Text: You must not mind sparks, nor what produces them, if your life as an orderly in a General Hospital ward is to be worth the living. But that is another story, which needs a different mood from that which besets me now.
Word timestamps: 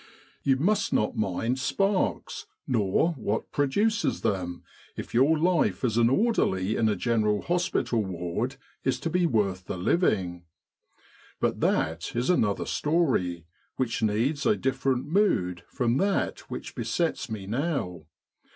You 0.41 0.57
must 0.57 0.91
not 0.91 1.15
mind 1.15 1.59
sparks, 1.59 2.47
nor 2.65 3.09
what 3.11 3.51
produces 3.51 4.21
them, 4.21 4.63
if 4.97 5.13
your 5.13 5.37
life 5.37 5.83
as 5.83 5.95
an 5.95 6.09
orderly 6.09 6.75
in 6.75 6.89
a 6.89 6.95
General 6.95 7.43
Hospital 7.43 8.03
ward 8.03 8.55
is 8.83 8.99
to 9.01 9.11
be 9.11 9.27
worth 9.27 9.65
the 9.65 9.77
living. 9.77 10.41
But 11.39 11.59
that 11.59 12.15
is 12.15 12.31
another 12.31 12.65
story, 12.65 13.45
which 13.75 14.01
needs 14.01 14.43
a 14.47 14.55
different 14.57 15.05
mood 15.05 15.61
from 15.67 15.97
that 15.97 16.39
which 16.49 16.73
besets 16.73 17.29
me 17.29 17.45
now. 17.45 18.07